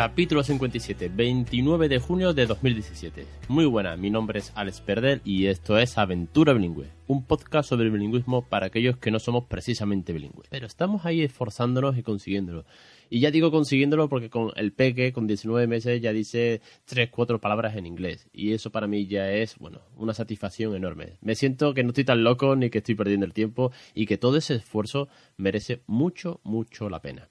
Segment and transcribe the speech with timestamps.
[0.00, 3.26] Capítulo 57, 29 de junio de 2017.
[3.48, 7.84] Muy buena, mi nombre es Alex Perdel y esto es Aventura Bilingüe, un podcast sobre
[7.84, 10.48] el bilingüismo para aquellos que no somos precisamente bilingües.
[10.48, 12.64] Pero estamos ahí esforzándonos y consiguiéndolo.
[13.10, 17.38] Y ya digo consiguiéndolo porque con el peque, con 19 meses, ya dice 3, 4
[17.38, 18.26] palabras en inglés.
[18.32, 21.18] Y eso para mí ya es, bueno, una satisfacción enorme.
[21.20, 24.16] Me siento que no estoy tan loco ni que estoy perdiendo el tiempo y que
[24.16, 27.28] todo ese esfuerzo merece mucho, mucho la pena.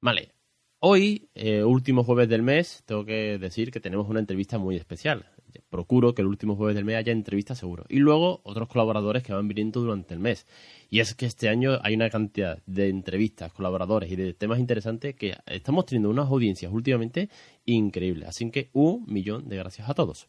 [0.00, 0.37] Vale,
[0.80, 5.26] Hoy, eh, último jueves del mes, tengo que decir que tenemos una entrevista muy especial.
[5.70, 7.84] Procuro que el último jueves del mes haya entrevista seguro.
[7.88, 10.46] Y luego otros colaboradores que van viniendo durante el mes.
[10.88, 15.16] Y es que este año hay una cantidad de entrevistas, colaboradores y de temas interesantes
[15.16, 17.28] que estamos teniendo unas audiencias últimamente
[17.64, 18.28] increíbles.
[18.28, 20.28] Así que un millón de gracias a todos.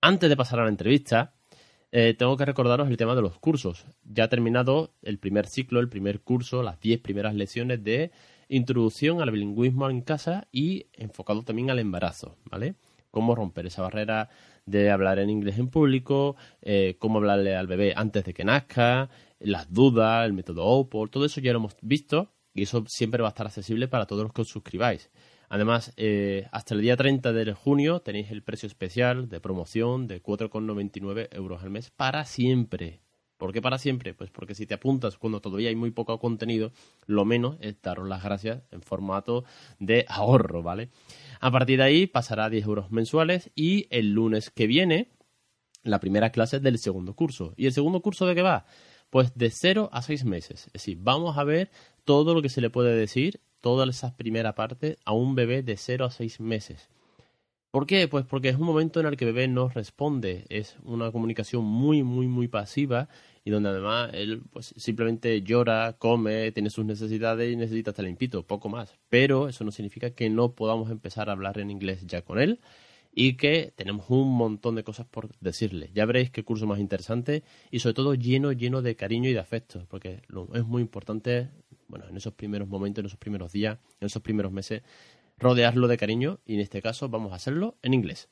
[0.00, 1.34] Antes de pasar a la entrevista,
[1.92, 3.86] eh, tengo que recordaros el tema de los cursos.
[4.02, 8.10] Ya ha terminado el primer ciclo, el primer curso, las 10 primeras lecciones de
[8.50, 12.74] introducción al bilingüismo en casa y enfocado también al embarazo, ¿vale?
[13.10, 14.28] Cómo romper esa barrera
[14.66, 19.08] de hablar en inglés en público, eh, cómo hablarle al bebé antes de que nazca,
[19.38, 23.28] las dudas, el método OPOL, todo eso ya lo hemos visto y eso siempre va
[23.28, 25.10] a estar accesible para todos los que os suscribáis.
[25.48, 30.22] Además, eh, hasta el día 30 de junio tenéis el precio especial de promoción de
[30.22, 33.00] 4,99 euros al mes para siempre.
[33.40, 34.12] ¿Por qué para siempre?
[34.12, 36.72] Pues porque si te apuntas cuando todavía hay muy poco contenido,
[37.06, 39.44] lo menos es daros las gracias en formato
[39.78, 40.90] de ahorro, ¿vale?
[41.40, 45.08] A partir de ahí pasará a 10 euros mensuales y el lunes que viene
[45.82, 47.54] la primera clase del segundo curso.
[47.56, 48.66] ¿Y el segundo curso de qué va?
[49.08, 50.66] Pues de 0 a 6 meses.
[50.66, 51.70] Es decir, vamos a ver
[52.04, 55.78] todo lo que se le puede decir, toda esa primera parte a un bebé de
[55.78, 56.90] 0 a 6 meses.
[57.70, 58.08] ¿Por qué?
[58.08, 61.64] Pues porque es un momento en el que el bebé no responde, es una comunicación
[61.64, 63.08] muy, muy, muy pasiva
[63.44, 68.44] y donde además él pues, simplemente llora, come, tiene sus necesidades y necesita estar limpito,
[68.44, 68.98] poco más.
[69.08, 72.60] Pero eso no significa que no podamos empezar a hablar en inglés ya con él
[73.12, 75.90] y que tenemos un montón de cosas por decirle.
[75.94, 79.38] Ya veréis qué curso más interesante y sobre todo lleno, lleno de cariño y de
[79.40, 80.22] afecto, porque
[80.54, 81.50] es muy importante,
[81.86, 84.82] bueno, en esos primeros momentos, en esos primeros días, en esos primeros meses,
[85.40, 88.28] rodearlo de cariño y en este caso vamos a hacerlo en inglés.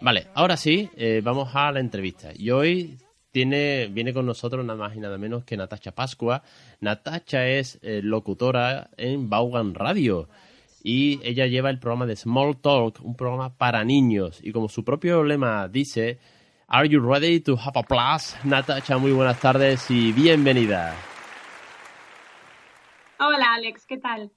[0.00, 2.30] Vale, ahora sí, eh, vamos a la entrevista.
[2.34, 2.98] Y hoy
[3.32, 6.42] tiene, viene con nosotros nada más y nada menos que Natacha Pascua.
[6.80, 10.28] Natacha es eh, locutora en Vaughan Radio
[10.84, 14.40] y ella lleva el programa de Small Talk, un programa para niños.
[14.42, 16.18] Y como su propio lema dice,
[16.68, 18.36] Are you ready to have a plus?
[18.44, 20.94] Natacha, muy buenas tardes y bienvenida.
[23.18, 24.30] Hola Alex, ¿qué tal?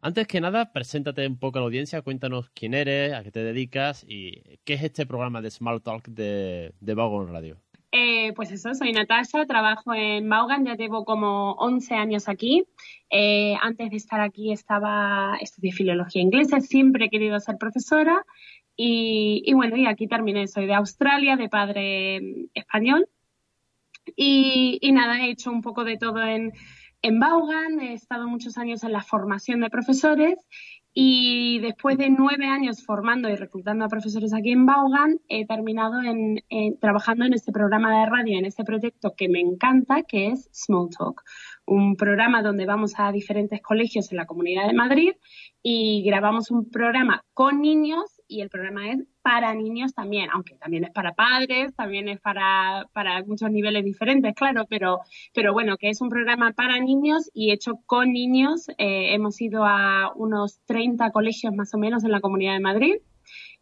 [0.00, 3.42] Antes que nada, preséntate un poco a la audiencia, cuéntanos quién eres, a qué te
[3.42, 7.58] dedicas y qué es este programa de Small Talk de, de Radio.
[7.90, 12.64] Eh, pues eso, soy Natasha, trabajo en Vaughan, ya llevo como 11 años aquí.
[13.10, 18.24] Eh, antes de estar aquí estaba, estudié filología inglesa, siempre he querido ser profesora
[18.76, 22.20] y, bueno, y aquí terminé, soy de Australia, de padre
[22.54, 23.08] español.
[24.16, 26.52] Y, y nada, he hecho un poco de todo en,
[27.02, 30.38] en Vaughan, he estado muchos años en la formación de profesores
[30.94, 36.00] y después de nueve años formando y reclutando a profesores aquí en Vaughan, he terminado
[36.02, 36.42] en,
[36.80, 40.88] trabajando en este programa de radio, en este proyecto que me encanta, que es Small
[40.90, 41.22] Talk,
[41.66, 45.12] un programa donde vamos a diferentes colegios en la Comunidad de Madrid
[45.62, 50.84] y grabamos un programa con niños y el programa es para niños también, aunque también
[50.84, 55.00] es para padres, también es para, para muchos niveles diferentes, claro, pero,
[55.34, 58.68] pero bueno, que es un programa para niños y hecho con niños.
[58.78, 62.94] Eh, hemos ido a unos 30 colegios más o menos en la Comunidad de Madrid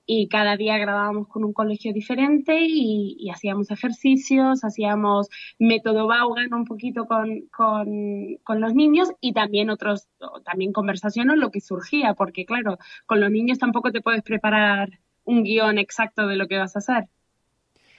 [0.07, 6.65] y cada día grabábamos con un colegio diferente y, hacíamos ejercicios, hacíamos método Vaughan un
[6.65, 10.07] poquito con, con, con, los niños y también otros,
[10.45, 15.43] también conversaciones, lo que surgía, porque claro, con los niños tampoco te puedes preparar un
[15.43, 17.09] guion exacto de lo que vas a hacer.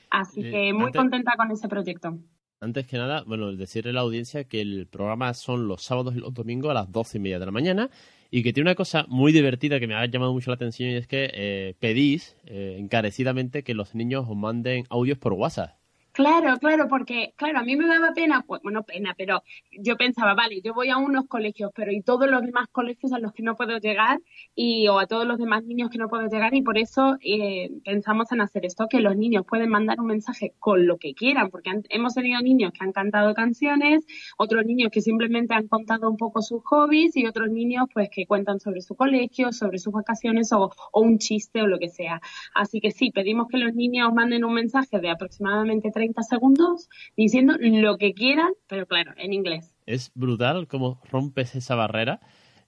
[0.10, 2.18] Así eh, que muy contenta con ese proyecto.
[2.60, 6.20] Antes que nada, bueno, decirle a la audiencia que el programa son los sábados y
[6.20, 7.92] los domingos a las doce y media de la mañana
[8.32, 10.96] y que tiene una cosa muy divertida que me ha llamado mucho la atención y
[10.96, 15.78] es que eh, pedís eh, encarecidamente que los niños os manden audios por WhatsApp.
[16.18, 20.34] Claro, claro, porque, claro, a mí me daba pena, pues, bueno, pena, pero yo pensaba,
[20.34, 23.44] vale, yo voy a unos colegios, pero y todos los demás colegios a los que
[23.44, 24.18] no puedo llegar,
[24.56, 27.70] y o a todos los demás niños que no puedo llegar, y por eso eh,
[27.86, 31.52] pensamos en hacer esto, que los niños pueden mandar un mensaje con lo que quieran,
[31.52, 34.04] porque hemos tenido niños que han cantado canciones,
[34.40, 38.26] otros niños que simplemente han contado un poco sus hobbies, y otros niños, pues, que
[38.26, 42.22] cuentan sobre su colegio, sobre sus vacaciones, o, o un chiste, o lo que sea.
[42.56, 47.56] Así que sí, pedimos que los niños manden un mensaje de aproximadamente 30 segundos diciendo
[47.60, 49.74] lo que quieran, pero claro, en inglés.
[49.86, 52.20] Es brutal cómo rompes esa barrera.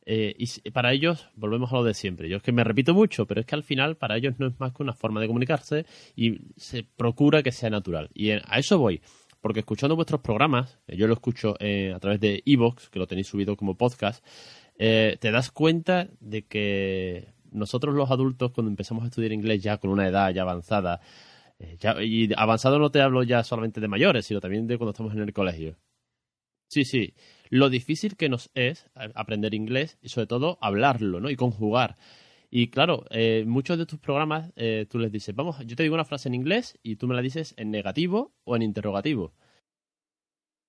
[0.06, 2.30] Eh, y para ellos, volvemos a lo de siempre.
[2.30, 4.60] Yo es que me repito mucho, pero es que al final para ellos no es
[4.60, 8.10] más que una forma de comunicarse y se procura que sea natural.
[8.14, 9.02] Y a eso voy,
[9.40, 13.06] porque escuchando vuestros programas, eh, yo lo escucho eh, a través de Evox, que lo
[13.06, 14.26] tenéis subido como podcast,
[14.78, 19.92] te das cuenta de que nosotros los adultos, cuando empezamos a estudiar inglés ya con
[19.92, 21.02] una edad ya avanzada,
[21.60, 25.14] eh, y avanzado no te hablo ya solamente de mayores, sino también de cuando estamos
[25.14, 25.78] en el colegio.
[26.70, 27.14] Sí, sí.
[27.50, 31.30] Lo difícil que nos es aprender inglés y sobre todo hablarlo, ¿no?
[31.30, 31.98] Y conjugar.
[32.52, 35.96] Y claro, eh, muchos de tus programas eh, tú les dices, vamos, yo te digo
[35.96, 39.34] una frase en inglés y tú me la dices en negativo o en interrogativo.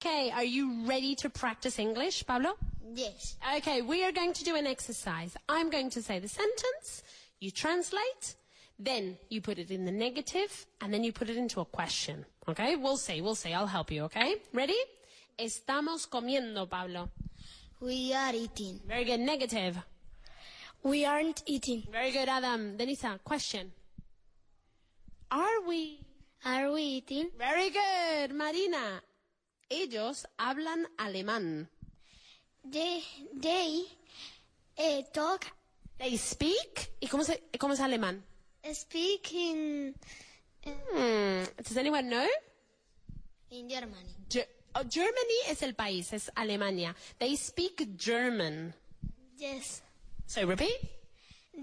[0.02, 2.56] Okay, are you ready to practice English, Pablo?
[2.94, 3.38] Yes.
[3.58, 5.36] Okay, we are going to do an exercise.
[5.46, 7.02] I'm going to say the sentence,
[7.38, 8.36] you translate,
[8.82, 12.24] Then you put it in the negative and then you put it into a question.
[12.48, 12.76] Okay?
[12.76, 13.52] We'll see, we'll see.
[13.52, 14.36] I'll help you, okay?
[14.54, 14.78] Ready?
[15.38, 17.10] Estamos comiendo, Pablo.
[17.80, 18.80] We are eating.
[18.88, 19.20] Very good.
[19.20, 19.76] Negative.
[20.82, 21.82] We aren't eating.
[21.92, 22.78] Very good, Adam.
[22.78, 23.70] Denisa, question.
[25.30, 26.00] Are we?
[26.46, 27.30] Are we eating?
[27.38, 29.02] Very good, Marina.
[29.70, 31.68] Ellos hablan alemán.
[32.64, 33.02] They,
[33.34, 33.82] they
[34.78, 35.44] uh, talk.
[35.98, 36.92] They speak.
[36.98, 38.24] ¿Y cómo, se, cómo es alemán?
[38.72, 39.94] Speaking.
[40.64, 41.44] Hmm.
[41.62, 42.26] Does anyone know?
[43.50, 44.14] In Germany.
[44.28, 46.94] Ge oh, Germany es el país, es Alemania.
[47.18, 48.74] They speak German.
[49.38, 49.82] Yes.
[50.26, 50.78] So repeat.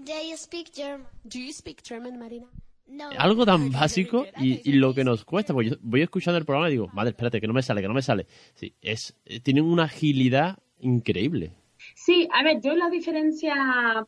[0.04, 1.06] They speak German.
[1.26, 2.46] Do you speak German, Marina?
[2.88, 3.10] No.
[3.18, 6.68] Algo tan básico y, y, lo que nos cuesta, porque yo voy escuchando el programa
[6.68, 8.26] y digo, madre, espérate, que no me sale, que no me sale.
[8.54, 11.52] Sí, es, eh, tienen una agilidad increíble.
[12.00, 13.54] Sí, a ver, yo la diferencia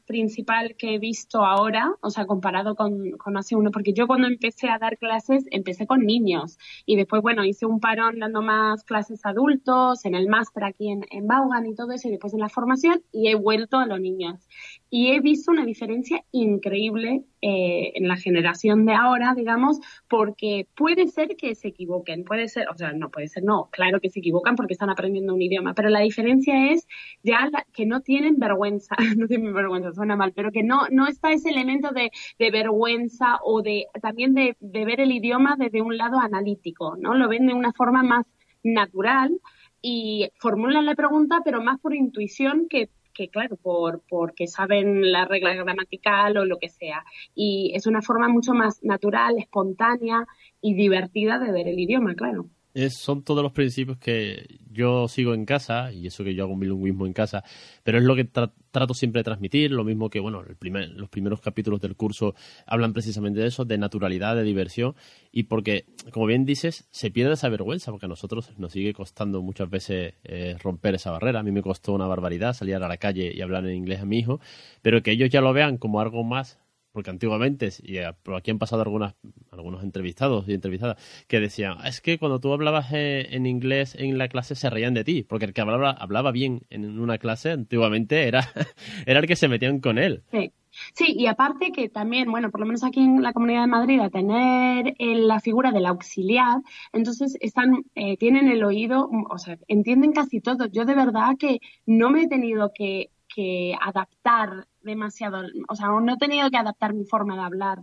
[0.07, 4.29] principal que he visto ahora, o sea, comparado con, con, hace uno, porque yo cuando
[4.29, 6.57] empecé a dar clases, empecé con niños
[6.87, 11.05] y después, bueno, hice un parón dando más clases adultos, en el máster aquí en,
[11.11, 14.01] en Vaughan y todo eso, y después en la formación, y he vuelto a los
[14.01, 14.47] niños.
[14.93, 19.79] Y he visto una diferencia increíble eh, en la generación de ahora, digamos,
[20.09, 24.01] porque puede ser que se equivoquen, puede ser, o sea, no puede ser, no, claro
[24.01, 26.89] que se equivocan porque están aprendiendo un idioma, pero la diferencia es
[27.23, 31.33] ya que no tienen vergüenza, no tienen vergüenza, suena mal, pero que no, no está
[31.33, 35.97] ese elemento de, de vergüenza o de también de, de ver el idioma desde un
[35.97, 37.15] lado analítico, ¿no?
[37.15, 38.27] Lo ven de una forma más
[38.65, 39.41] natural
[39.83, 45.27] y formulan la pregunta, pero más por intuición que que claro, por, porque saben la
[45.27, 47.05] regla gramatical o lo que sea.
[47.35, 50.27] Y es una forma mucho más natural, espontánea
[50.63, 52.49] y divertida de ver el idioma, claro
[52.91, 56.61] son todos los principios que yo sigo en casa, y eso que yo hago un
[56.61, 57.43] bilingüismo en casa,
[57.83, 61.81] pero es lo que trato siempre de transmitir, lo mismo que, bueno, los primeros capítulos
[61.81, 62.35] del curso
[62.67, 64.95] hablan precisamente de eso, de naturalidad, de diversión,
[65.33, 69.43] y porque, como bien dices, se pierde esa vergüenza, porque a nosotros nos sigue costando
[69.43, 71.41] muchas veces eh, romper esa barrera.
[71.41, 74.05] A mí me costó una barbaridad salir a la calle y hablar en inglés a
[74.05, 74.41] mi hijo,
[74.83, 76.59] pero que ellos ya lo vean como algo más
[76.93, 79.15] porque antiguamente, y aquí han pasado algunas,
[79.51, 80.97] algunos entrevistados y entrevistadas
[81.29, 84.95] que decían, es que cuando tú hablabas eh, en inglés en la clase se reían
[84.95, 88.49] de ti, porque el que hablaba, hablaba bien en una clase antiguamente era,
[89.07, 90.23] era el que se metían con él.
[90.31, 90.53] Sí.
[90.95, 94.01] Sí, y aparte que también, bueno, por lo menos aquí en la Comunidad de Madrid,
[94.01, 96.61] a tener eh, la figura del auxiliar,
[96.93, 100.67] entonces están, eh, tienen el oído, o sea, entienden casi todo.
[100.67, 106.15] Yo de verdad que no me he tenido que que adaptar demasiado, o sea, no
[106.15, 107.79] he tenido que adaptar mi forma de hablar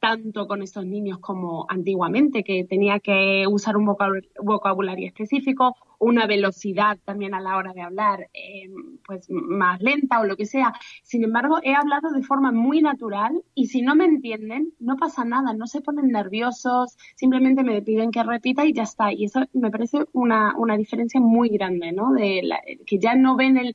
[0.00, 6.98] tanto con estos niños como antiguamente, que tenía que usar un vocabulario específico, una velocidad
[7.04, 8.70] también a la hora de hablar, eh,
[9.04, 10.72] pues más lenta o lo que sea.
[11.02, 15.24] Sin embargo, he hablado de forma muy natural y si no me entienden, no pasa
[15.24, 19.12] nada, no se ponen nerviosos, simplemente me piden que repita y ya está.
[19.12, 22.12] Y eso me parece una, una diferencia muy grande, ¿no?
[22.12, 22.42] De
[22.86, 23.72] que ya no ven el,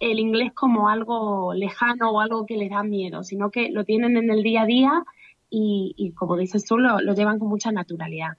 [0.00, 4.16] el inglés como algo lejano o algo que les da miedo, sino que lo tienen
[4.16, 5.04] en el día a día
[5.54, 8.38] y, como dices tú, lo, llevan con mucha naturalidad.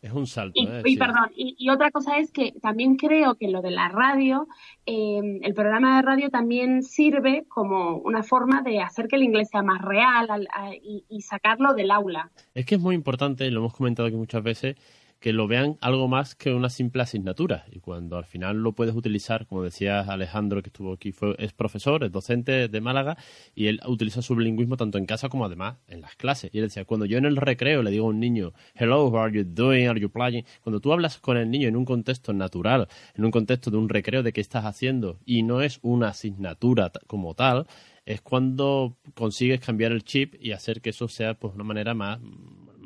[0.00, 0.52] Es un salto.
[0.54, 0.96] Y, ¿eh?
[0.98, 4.46] perdón, y, otra cosa es que también creo que lo de la radio,
[4.86, 9.48] eh, el programa de radio también sirve como una forma de hacer que el inglés
[9.50, 10.48] sea más real
[10.82, 12.30] y, sacarlo del aula.
[12.54, 14.76] Es que es muy importante, lo hemos comentado aquí muchas veces,
[15.20, 17.64] que lo vean algo más que una simple asignatura.
[17.70, 21.52] Y cuando al final lo puedes utilizar, como decía Alejandro, que estuvo aquí, fue, es
[21.52, 23.16] profesor, es docente de Málaga,
[23.54, 26.50] y él utiliza su bilingüismo tanto en casa como además en las clases.
[26.52, 29.18] Y él decía, cuando yo en el recreo le digo a un niño, hello, how
[29.18, 30.44] are you doing, are you playing?
[30.62, 33.88] Cuando tú hablas con el niño en un contexto natural, en un contexto de un
[33.88, 37.66] recreo de qué estás haciendo, y no es una asignatura como tal,
[38.06, 42.18] es cuando consigues cambiar el chip y hacer que eso sea pues una manera más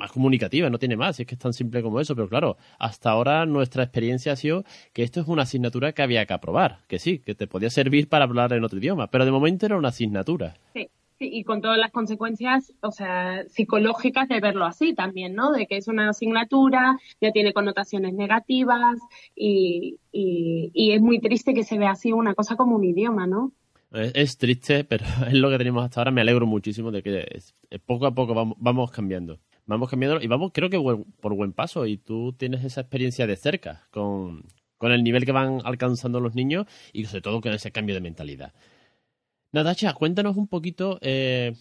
[0.03, 3.11] más comunicativa, no tiene más, es que es tan simple como eso, pero claro, hasta
[3.11, 6.99] ahora nuestra experiencia ha sido que esto es una asignatura que había que aprobar, que
[6.99, 9.91] sí, que te podía servir para hablar en otro idioma, pero de momento era una
[9.91, 10.55] asignatura.
[10.75, 10.89] Sí.
[11.21, 15.53] y con todas las consecuencias, o sea, psicológicas de verlo así también, ¿no?
[15.53, 18.99] De que es una asignatura, ya tiene connotaciones negativas
[19.37, 23.53] y, y es muy triste que se vea así una cosa como un idioma, ¿no?
[23.93, 26.11] Es, triste, pero es lo que tenemos hasta ahora.
[26.11, 27.41] Me alegro muchísimo de que
[27.87, 29.39] poco a poco vamos, vamos cambiando.
[29.67, 30.79] Vamos cambiando y vamos, creo que
[31.21, 31.87] por buen paso.
[31.87, 34.45] Y tú tienes esa experiencia de cerca con,
[34.81, 38.53] el nivel que van alcanzando los niños y sobre todo con ese cambio de mentalidad.
[39.53, 41.55] Natacha, cuéntanos un poquito eh,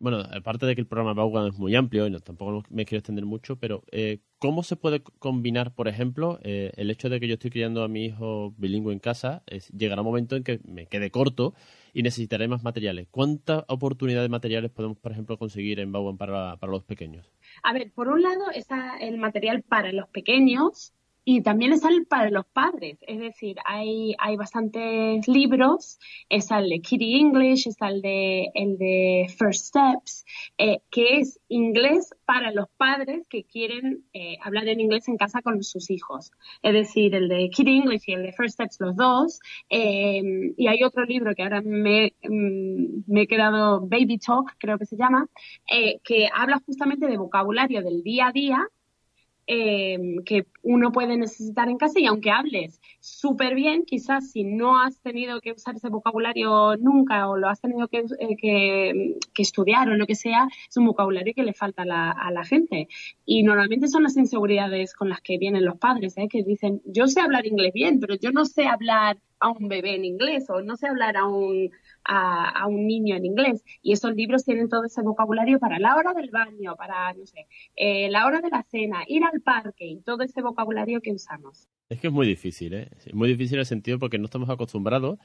[0.00, 3.00] bueno, aparte de que el programa Baugan es muy amplio y no, tampoco me quiero
[3.00, 7.28] extender mucho, pero eh, ¿cómo se puede combinar, por ejemplo, eh, el hecho de que
[7.28, 9.42] yo estoy criando a mi hijo bilingüe en casa?
[9.46, 11.54] Es, llegará un momento en que me quede corto
[11.92, 13.08] y necesitaré más materiales.
[13.10, 17.30] ¿Cuántas oportunidades de materiales podemos, por ejemplo, conseguir en Baugan para los pequeños?
[17.62, 20.94] A ver, por un lado está el material para los pequeños,
[21.30, 25.98] y también es el para los padres, es decir, hay, hay bastantes libros,
[26.30, 30.24] está el de Kitty English, está el de, el de First Steps,
[30.56, 35.42] eh, que es inglés para los padres que quieren eh, hablar en inglés en casa
[35.42, 36.32] con sus hijos.
[36.62, 39.38] Es decir, el de Kitty English y el de First Steps, los dos.
[39.68, 40.22] Eh,
[40.56, 44.86] y hay otro libro que ahora me, mm, me he quedado, Baby Talk, creo que
[44.86, 45.26] se llama,
[46.02, 48.68] que habla justamente de vocabulario del día a día
[49.50, 54.78] Em, que uno puede necesitar en casa y aunque hables súper bien, quizás si no
[54.78, 59.88] has tenido que usar ese vocabulario nunca o lo has tenido que, eh, que, estudiar
[59.88, 62.88] o lo que sea, es un vocabulario que le falta a la, a la, gente.
[63.24, 66.28] Y normalmente son las inseguridades con las que vienen los padres, ¿eh?
[66.30, 69.94] que dicen, yo sé hablar inglés bien, pero yo no sé hablar a un bebé
[69.94, 71.70] en inglés o no sé hablar a un,
[72.08, 73.62] a, un niño en inglés.
[73.82, 77.46] Y esos libros tienen todo ese vocabulario para la hora del baño, para, no sé,
[77.76, 81.68] eh, la hora de la cena, ir al parque todo ese vocabulario que usamos.
[81.88, 82.88] Es que es muy difícil, ¿eh?
[82.96, 85.18] Es muy difícil en el sentido porque no estamos acostumbrados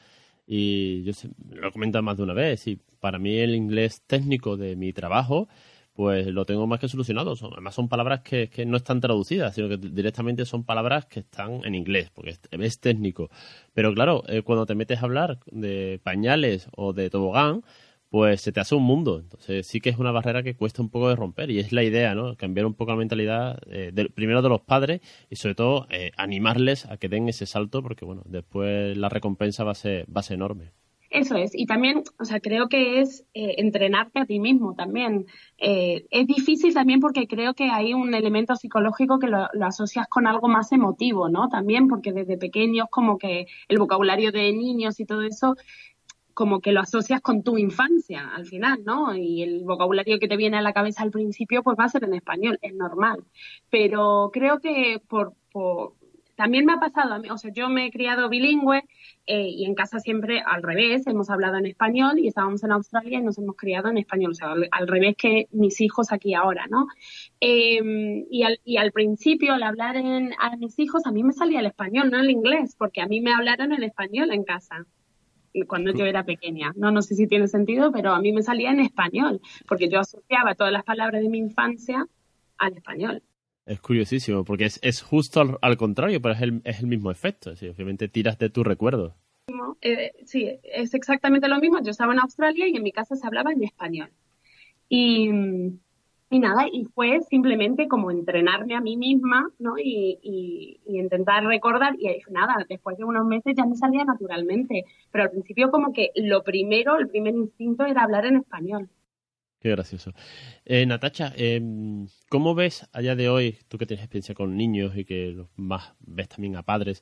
[0.46, 1.14] y yo
[1.52, 4.92] lo he comentado más de una vez y para mí el inglés técnico de mi
[4.92, 5.48] trabajo
[5.94, 7.36] pues lo tengo más que solucionado.
[7.52, 11.76] además son palabras que, no están traducidas, sino que directamente son palabras que están en
[11.76, 13.30] inglés, porque es, técnico.
[13.74, 17.64] Pero claro, eh, cuando te metes a hablar de pañales o de tobogán,
[18.10, 19.20] pues se te hace un mundo.
[19.20, 21.84] Entonces sí que es una barrera que cuesta un poco de romper y es la
[21.84, 22.36] idea, ¿no?
[22.38, 26.86] Cambiar un poco la mentalidad, eh, primero de los padres y sobre todo eh, animarles
[26.86, 30.24] a que den ese salto porque, bueno, después la recompensa va a ser, va a
[30.24, 30.74] ser enorme.
[31.14, 35.28] Eso es, y también, o sea, creo que es eh, entrenarte a ti mismo también.
[35.60, 40.26] Eh, es difícil también porque creo que hay un elemento psicológico que lo, asocias con
[40.26, 41.50] algo más emotivo, ¿no?
[41.50, 45.56] También porque desde pequeños como que el vocabulario de niños y todo eso
[46.34, 49.16] como que lo asocias con tu infancia al final, ¿no?
[49.16, 52.06] Y el vocabulario que te viene a la cabeza al principio pues va a ser
[52.06, 53.24] en español, es normal.
[53.70, 55.94] Pero creo que por, por
[56.44, 58.84] también me ha pasado, a mí, o sea, yo me he criado bilingüe
[59.28, 63.20] eh, y en casa siempre al revés, hemos hablado en español y estábamos en Australia
[63.20, 66.66] y nos hemos criado en español, o sea, al, revés que mis hijos aquí ahora,
[66.70, 66.88] ¿no?
[67.40, 71.32] Em, y, al, y al principio, al hablar en, a mis hijos, a mí me
[71.32, 74.86] salía el español, no el inglés, porque a mí me hablaron en español en casa
[75.66, 76.74] cuando yo era pequeña.
[76.76, 80.02] No, no sé si tiene sentido, pero a mí me salía en español, porque yo
[80.02, 82.06] asociaba todas las palabras de mi infancia
[82.58, 83.24] al español.
[83.66, 87.52] Es curiosísimo, porque es, es justo al, contrario, pero es el, es el mismo efecto.
[87.52, 89.16] obviamente tiras de tu recuerdo.
[89.82, 91.82] Eh, sí, es exactamente lo mismo.
[91.82, 94.10] Yo estaba en Australia y en mi casa se hablaba en español.
[94.90, 95.30] Y,
[96.30, 99.78] y nada, y fue simplemente como entrenarme a mí misma, ¿no?
[99.78, 104.86] Y, y, y, intentar recordar, y nada, después de unos meses ya me salía naturalmente,
[105.12, 108.90] pero al principio como que lo primero, el primer instinto era hablar en español.
[109.64, 110.12] Qué gracioso.
[110.66, 115.06] Eh, Natacha, em, ¿cómo ves allá de hoy, tú que tienes experiencia con niños y
[115.06, 117.02] que más ves también a padres,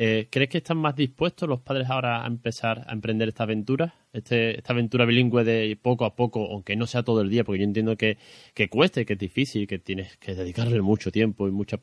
[0.00, 3.94] Eh, ¿Crees que están más dispuestos los padres ahora a empezar a emprender esta aventura?
[4.12, 7.58] Este, esta aventura bilingüe de poco a poco, aunque no sea todo el día, porque
[7.58, 8.16] yo entiendo que,
[8.54, 11.80] que cueste, que es difícil, que tienes que dedicarle mucho tiempo y mucha,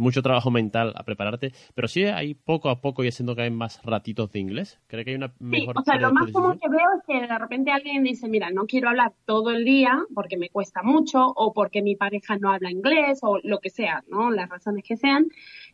[0.00, 3.50] mucho trabajo mental a prepararte, pero sí hay poco a poco y haciendo que hay
[3.50, 4.80] más ratitos de inglés.
[4.86, 7.26] ¿Cree que hay una mejor sí, o sea, lo más común que veo es que
[7.26, 11.26] de repente alguien dice, mira, no quiero hablar todo el día porque me cuesta mucho
[11.26, 14.30] o porque mi pareja no habla inglés o lo que sea, ¿no?
[14.30, 15.28] Las razones que sean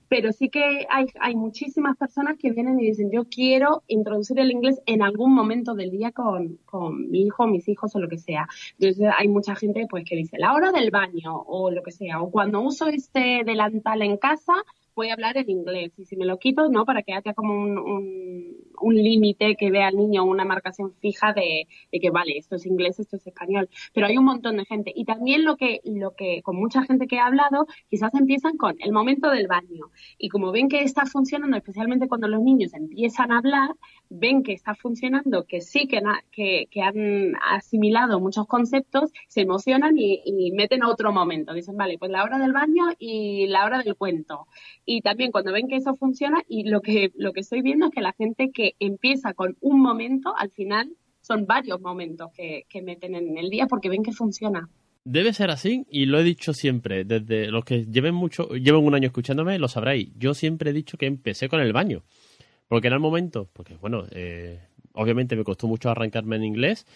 [0.08, 4.50] pero sí que hay, hay muchísimas personas que vienen y dicen, yo quiero introducir el
[4.50, 8.18] inglés en algún momento del día con, con mi hijo, mis hijos o lo que
[8.18, 8.48] sea.
[8.78, 12.22] Entonces hay mucha gente pues que dice, la hora del baño o lo que sea,
[12.22, 14.54] o cuando uso este delantal en casa,
[14.96, 17.54] voy a hablar en inglés y si me lo quito, no, para que haya como
[17.54, 18.56] un, un,
[18.94, 23.16] límite que vea al niño una marcación fija de, que vale, esto es inglés, esto
[23.16, 23.68] es español.
[23.92, 27.06] Pero hay un montón de gente y también lo que, lo que con mucha gente
[27.06, 31.06] que ha hablado, quizás empiezan con el momento del baño y como ven que está
[31.06, 33.70] funcionando, especialmente cuando los niños empiezan a hablar,
[34.08, 40.52] ven que está funcionando, que sí, que han asimilado muchos conceptos, se emocionan y, y
[40.52, 41.52] meten a otro momento.
[41.54, 44.46] Dicen, vale, pues la hora del baño y la hora del cuento
[44.84, 47.92] y también cuando ven que eso funciona y lo que, lo que estoy viendo es
[47.92, 52.82] que la gente que empieza con un momento, al final son varios momentos que, que
[52.82, 54.68] meten en el día porque ven que funciona.
[55.04, 58.94] Debe ser así y lo he dicho siempre, desde los que lleven mucho, lleven un
[58.94, 60.10] año escuchándome, lo sabréis.
[60.18, 62.02] Yo siempre he dicho que empecé con el baño,
[62.66, 64.60] porque era el momento, porque bueno, eh,
[64.94, 66.86] obviamente me costó mucho arrancarme en inglés,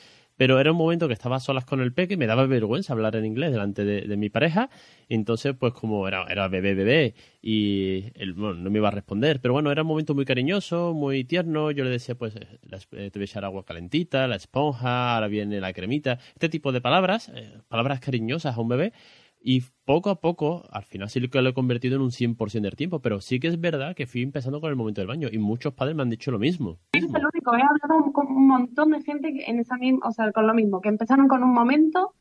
[0.41, 3.27] pero era un momento que estaba solas con el peque, me daba vergüenza hablar en
[3.27, 4.71] inglés delante de, mi pareja,
[5.11, 9.71] entonces pues como era, era bebé, bebé, y no me iba a responder, pero bueno,
[9.71, 12.47] era un momento muy cariñoso, muy tierno, yo le decía pues eh,
[12.89, 16.81] te voy a echar agua calentita, la esponja, ahora viene la cremita, este tipo de
[16.81, 18.95] palabras, eh, palabras cariñosas a un bebé,
[19.43, 22.77] y poco a poco, al final sí que lo he convertido en un 100% del
[22.77, 25.39] tiempo, pero sí que es verdad que fui empezando con el momento del baño y
[25.39, 26.79] muchos padres me han dicho lo mismo.
[26.93, 30.31] Es el único, he hablado con un montón de gente en esa misma, o sea,
[30.33, 32.15] con lo mismo, que empezaron con un momento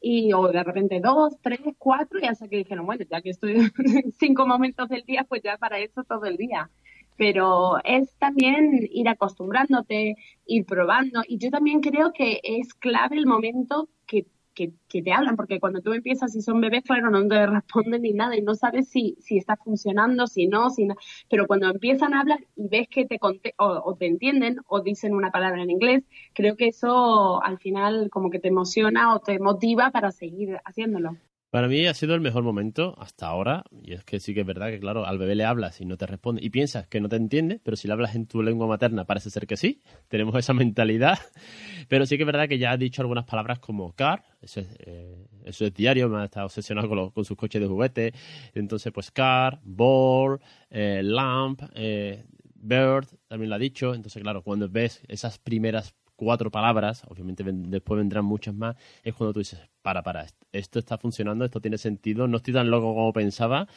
[0.00, 3.70] y o de repente dos, tres, cuatro y hasta que dijeron, bueno, ya que estoy
[4.18, 6.70] cinco momentos del día, pues ya para eso todo el día.
[7.16, 13.26] Pero es también ir acostumbrándote, ir probando y yo también creo que es clave el
[13.26, 14.72] momento que que,
[15.02, 18.36] te hablan, porque cuando tú empiezas y son bebés, claro, no te responden ni nada
[18.36, 20.96] y no sabes si, si está funcionando, si no, si no.
[21.30, 23.20] Pero cuando empiezan a hablar y ves que te
[23.58, 28.30] o, te entienden o dicen una palabra en inglés, creo que eso al final como
[28.30, 31.16] que te emociona o te motiva para seguir haciéndolo.
[31.56, 34.46] Para mí ha sido el mejor momento hasta ahora, y es que sí que es
[34.46, 37.08] verdad que, claro, al bebé le hablas y no te responde, y piensas que no
[37.08, 40.36] te entiende, pero si le hablas en tu lengua materna parece ser que sí, tenemos
[40.36, 41.18] esa mentalidad,
[41.88, 44.68] pero sí que es verdad que ya ha dicho algunas palabras como car, eso es,
[44.80, 48.12] eh, eso es diario, me ha estado obsesionado con, con, sus coches de juguete,
[48.52, 50.38] entonces pues car, ball,
[50.68, 52.22] eh, lamp, eh,
[52.54, 57.98] bird, también lo ha dicho, entonces claro, cuando ves esas primeras cuatro palabras, obviamente después
[57.98, 62.26] vendrán muchas más, es cuando tú dices, para, para, esto está funcionando, esto tiene sentido,
[62.26, 63.68] no estoy tan loco como pensaba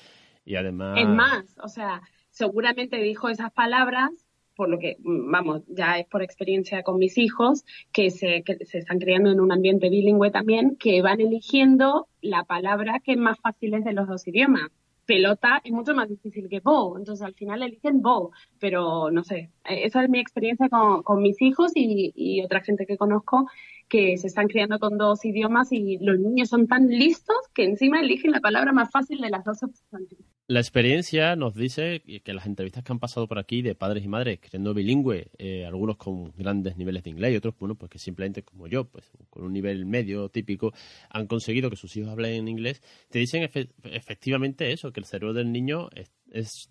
[0.43, 0.98] y además...
[1.00, 4.10] Es más, o sea, seguramente dijo esas palabras
[4.56, 8.80] por lo que, vamos, ya es por experiencia con mis hijos, que se, que se
[8.80, 13.39] están creando en un ambiente bilingüe también, que van eligiendo la palabra que es más
[13.39, 14.72] fácil es de los dos idiomas.
[15.06, 19.52] Pelota es mucho más difícil que bow, entonces al final eligen bow, pero no sé,
[19.63, 23.48] eh, esa es mi experiencia con, con mis hijos y, y, otra gente que conozco
[23.89, 27.99] que se están criando con dos idiomas y los niños son tan listos que encima
[27.99, 30.10] eligen la palabra más fácil de las dos opciones.
[30.49, 34.08] La experiencia nos dice que las entrevistas que han pasado por aquí de padres y
[34.08, 37.99] madres creyendo bilingüe, eh, algunos con grandes niveles de inglés y otros, bueno, pues que
[37.99, 40.73] simplemente como yo, pues con un nivel medio típico,
[41.12, 43.47] han conseguido que sus hijos hablen en inglés, te dicen
[43.84, 46.10] efectivamente eso, que el cerebro del niño es,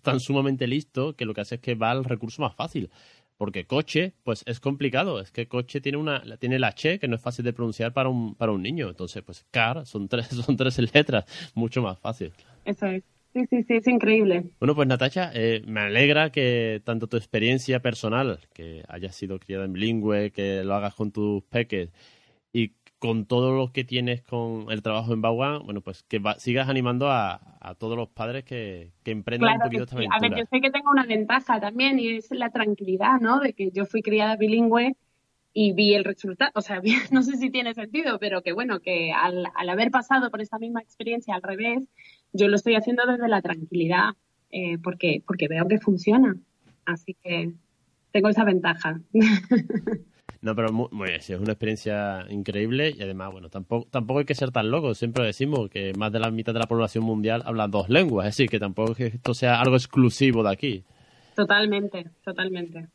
[0.01, 2.89] tan sumamente listo que lo que hace es que va al recurso más fácil
[3.39, 5.21] porque coche, pues es complicado.
[5.21, 8.09] Es que coche tiene una, tiene la che que no es fácil de pronunciar para
[8.09, 8.89] un, para un niño.
[8.89, 11.23] Entonces, pues car son tres, son tres letras,
[11.55, 12.33] mucho más fácil.
[12.65, 13.01] Eso es.
[13.33, 14.43] Sí, sí, sí, es increíble.
[14.59, 19.65] Bueno, pues Natacha, eh, me alegra que tanto tu experiencia personal, que hayas sido criada
[19.65, 21.91] en bilingüe, que lo hagas con tus peques
[22.99, 27.09] con todo lo que tienes con el trabajo en Bauan, bueno, pues que sigas animando
[27.09, 27.39] a,
[27.77, 30.17] todos los padres que, que emprendan un poquito esta aventura.
[30.17, 33.39] A ver, yo sé que tengo una ventaja también y es la tranquilidad, ¿no?
[33.39, 34.95] De que yo fui criada bilingüe
[35.53, 36.81] y vi el resultado, o sea,
[37.11, 40.59] no sé si tiene sentido, pero que bueno, que al, al haber pasado por esta
[40.59, 41.87] misma experiencia al revés,
[42.33, 44.11] yo lo estoy haciendo desde la tranquilidad,
[44.51, 46.35] eh, porque, porque veo que funciona.
[46.85, 47.53] Así que
[48.11, 48.99] tengo esa ventaja.
[50.41, 54.35] No, pero muy, muy es una experiencia increíble y además, bueno, tampoco, tampoco hay que
[54.35, 54.93] ser tan loco.
[54.95, 58.37] Siempre decimos que más de la mitad de la población mundial habla dos lenguas, es
[58.37, 60.83] decir, que tampoco es que esto sea algo exclusivo de aquí.
[61.35, 62.87] Totalmente, totalmente.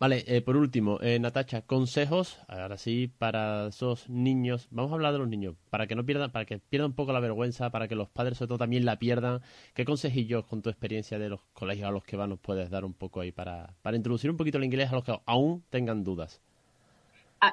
[0.00, 5.12] Vale, eh, por último, eh, Natacha, consejos, ahora sí, para esos niños, vamos a hablar
[5.12, 7.86] de los niños, para que no pierdan, para que pierdan un poco la vergüenza, para
[7.88, 9.40] que los padres sobre todo también la pierdan.
[9.74, 12.84] ¿Qué consejillos con tu experiencia de los colegios a los que van nos puedes dar
[12.84, 16.04] un poco ahí para, para introducir un poquito el inglés a los que aún tengan
[16.04, 16.42] dudas?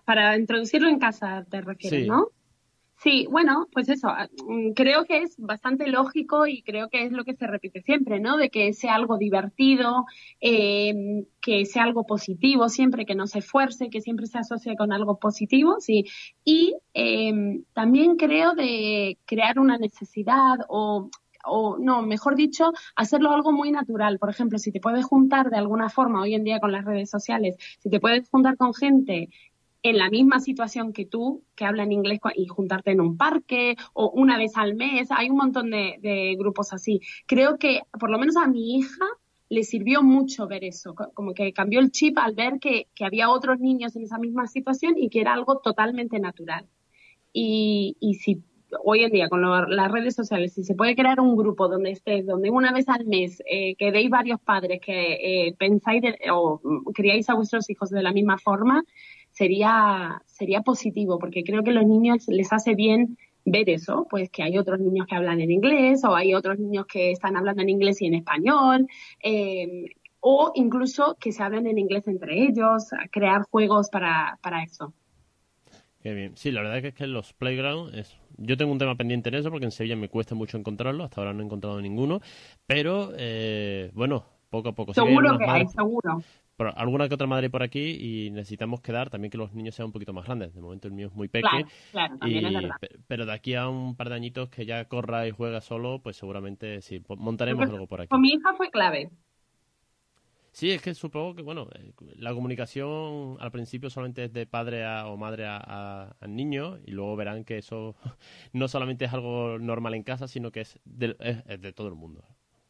[0.06, 2.08] Para introducirlo en casa te refieres, Sí.
[2.08, 2.30] ¿no?
[2.98, 7.12] Sí, bueno, pues eso, ah, mm, creo que es bastante lógico y creo que es
[7.12, 8.38] lo que se repite siempre, ¿no?
[8.38, 10.06] De que sea algo divertido,
[10.40, 14.94] eh, que sea algo positivo siempre, que no se esfuerce, que siempre se asocie con
[14.94, 16.06] algo positivo, sí.
[16.46, 21.10] Y eh, también creo de crear una necesidad o
[21.48, 24.18] o no, mejor dicho, hacerlo algo muy natural.
[24.18, 27.10] Por ejemplo, si te puedes juntar de alguna forma hoy en día con las redes
[27.10, 29.30] sociales, si te puedes juntar con gente
[29.90, 34.10] en la misma situación que tú, que hablan inglés y juntarte en un parque o
[34.10, 37.02] una vez al mes, hay un montón de, grupos así.
[37.28, 39.06] Creo que, por lo menos a mi hija,
[39.48, 43.06] le sirvió mucho ver eso, co- como que cambió el chip al ver que, que
[43.06, 46.66] había otros niños en esa misma situación y que era algo totalmente natural.
[47.34, 48.44] Y, y si
[48.84, 51.92] hoy en día con lo- las redes sociales, si se puede crear un grupo donde
[51.92, 56.60] estés, donde una vez al mes eh, quedéis varios padres que eh, pensáis de- o
[56.64, 58.84] mm, criáis a vuestros hijos de la misma forma,
[59.36, 64.30] sería, sería positivo, porque creo que a los niños les hace bien ver eso, pues
[64.30, 67.62] que hay otros niños que hablan en inglés o hay otros niños que están hablando
[67.62, 68.88] en inglés y en español,
[69.22, 69.86] eh,
[70.22, 74.94] o incluso que se hablen en inglés entre ellos, crear juegos para, para eso.
[76.02, 76.38] Qué bien.
[76.38, 78.18] Sí, la verdad que es que los playgrounds es...
[78.38, 81.04] Yo tengo un tema pendiente en eso porque en Sevilla me cuesta mucho encontrarlo.
[81.04, 82.22] Hasta ahora no he encontrado ninguno.
[82.68, 84.94] Pero, eh, bueno, poco a poco.
[84.94, 86.22] Seguro que hay, seguro.
[86.56, 89.88] Por alguna que otra madre por aquí y necesitamos quedar también que los niños sean
[89.88, 90.54] un poquito más grandes.
[90.54, 91.66] De momento el mío es muy pequeño.
[91.92, 92.76] Claro, claro,
[93.08, 96.16] pero de aquí a un par de añitos que ya corra y juega solo, pues
[96.18, 98.10] seguramente sí, montaremos Pues, algo por aquí.
[98.10, 99.10] Con mi hija fue clave.
[100.52, 104.86] Sí, es que supongo que, bueno, eh, la comunicación al principio solamente es de padre
[104.86, 107.96] a- o madre a- niño y luego verán que eso
[108.54, 111.90] no solamente es algo normal en casa, sino que es de, es- es de todo
[111.90, 112.24] el mundo.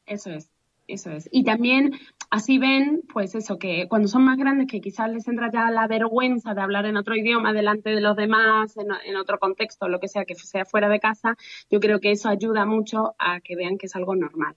[0.08, 0.52] Eso es,
[0.88, 1.30] eso es.
[1.32, 1.93] Y también
[2.30, 5.88] así ven, pues eso, que cuando son más grandes, que quizás les entra ya la
[5.88, 10.00] vergüenza de hablar en otro idioma delante de los demás, en, en otro contexto, lo
[10.00, 11.36] que sea, que sea fuera de casa,
[11.69, 14.56] yo creo que eso ayuda mucho a que vean que es algo normal.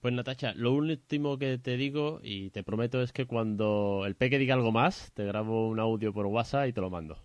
[0.00, 4.38] Pues Natacha, lo último que te digo y te prometo es que cuando el peque
[4.38, 7.16] diga algo más, te grabo un audio por WhatsApp y te lo mando.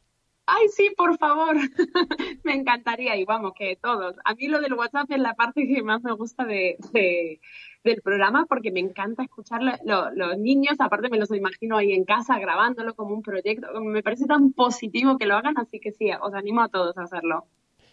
[0.46, 1.56] Ay, sí, por favor.
[2.44, 4.16] me encantaría y vamos, que todos.
[4.26, 7.40] A mí lo del WhatsApp es la parte que más me gusta de, de-
[7.84, 10.76] del programa porque me encanta escuchar lo- lo- los niños.
[10.80, 13.68] Aparte me los imagino ahí en casa grabándolo como un proyecto.
[13.82, 17.04] Me parece tan positivo que lo hagan, así que sí, os animo a todos a
[17.04, 17.46] hacerlo.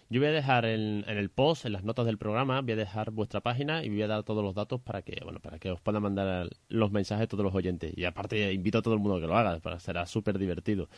[0.08, 2.76] Yo voy a dejar en, en el post, en las notas del programa, voy a
[2.76, 5.70] dejar vuestra página y voy a dar todos los datos para que, bueno, para que
[5.72, 7.92] os puedan mandar los mensajes todos los oyentes.
[7.96, 10.88] Y aparte invito a todo el mundo a que lo haga, para será súper divertido.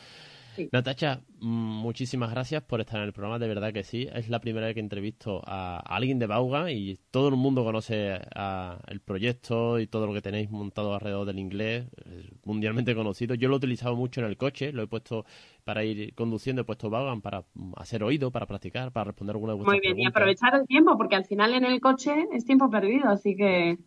[0.55, 0.69] Sí.
[0.71, 4.07] Natacha, muchísimas gracias por estar en el programa, de verdad que sí.
[4.13, 8.19] Es la primera vez que entrevisto a, alguien de Bauga y todo el mundo conoce
[8.35, 13.35] a- el proyecto y todo lo que tenéis montado alrededor del inglés, es mundialmente conocido.
[13.35, 15.25] Yo lo he utilizado mucho en el coche, lo he puesto
[15.63, 17.43] para ir conduciendo, he puesto Baugan para
[17.77, 20.97] hacer oído, para practicar, para responder alguna de vuestras Muy bien, y aprovechar el tiempo,
[20.97, 23.77] porque al final en el coche es tiempo perdido, así que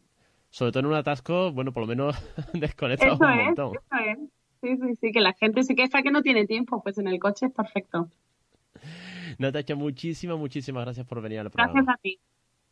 [0.51, 2.16] Sobre todo en un atasco, bueno, por lo menos
[2.55, 3.72] desconectamos eso un montón.
[3.75, 4.41] eso es.
[4.62, 7.18] Sí, sí, sí, que la gente se queja que no tiene tiempo, pues en el
[7.18, 8.09] coche es perfecto.
[9.38, 11.72] Natacha, muchísimas, muchísimas gracias por venir al programa.
[11.72, 12.18] Gracias a ti.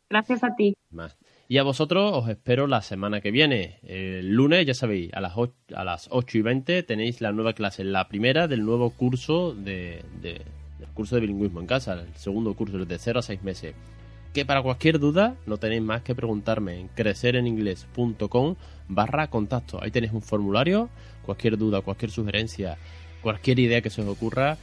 [0.09, 0.77] Gracias a ti.
[0.91, 1.17] Más.
[1.49, 3.79] Y a vosotros os espero la semana que viene.
[3.83, 7.53] El lunes, ya sabéis, a las 8, a las 8 y 20 tenéis la nueva
[7.55, 10.43] clase, la primera del nuevo curso de, de-
[10.79, 13.75] del curso de bilingüismo en casa, el segundo curso, de 0 a 6 meses.
[14.33, 18.55] Que para cualquier duda no tenéis más que preguntarme en crecereningles.com
[18.89, 19.83] barra contacto.
[19.83, 20.89] Ahí tenéis un formulario,
[21.23, 22.79] cualquier duda, cualquier sugerencia,
[23.23, 24.57] cualquier idea que se os ocurra,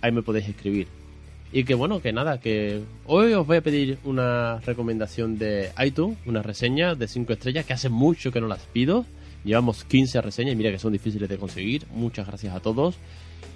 [0.00, 0.88] ahí me podéis escribir.
[1.52, 6.18] Y que bueno, que nada, que hoy os voy a pedir una recomendación de iTunes,
[6.26, 9.06] una reseña de 5 estrellas, que hace mucho que no las pido.
[9.44, 11.86] Llevamos 15 reseñas mira que son difíciles de conseguir.
[11.92, 12.96] Muchas gracias a todos.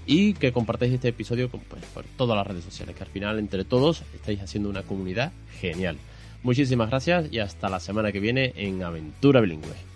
[0.07, 3.39] Y que compartáis este episodio con, pues, por todas las redes sociales, que al final
[3.39, 5.97] entre todos estáis haciendo una comunidad genial.
[6.43, 9.92] Muchísimas gracias y hasta la semana que viene en Aventura Bilingüe.